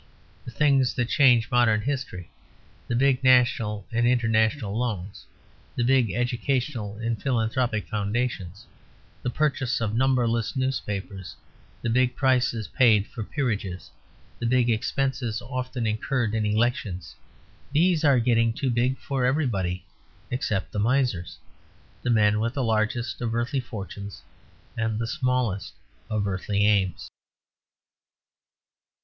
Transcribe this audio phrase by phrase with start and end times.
[0.45, 2.31] The things that change modern history,
[2.87, 5.27] the big national and international loans,
[5.75, 8.65] the big educational and philanthropic foundations,
[9.21, 11.35] the purchase of numberless newspapers,
[11.83, 13.91] the big prices paid for peerages,
[14.39, 17.15] the big expenses often incurred in elections
[17.71, 19.85] these are getting too big for everybody
[20.31, 21.37] except the misers;
[22.01, 24.23] the men with the largest of earthly fortunes
[24.75, 25.75] and the smallest
[26.09, 27.07] of earthly aims.